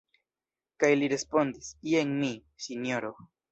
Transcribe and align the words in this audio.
Kaj 0.83 0.89
li 1.01 1.09
respondis: 1.13 1.69
Jen 1.93 2.17
mi, 2.25 2.33
Sinjoro. 2.67 3.15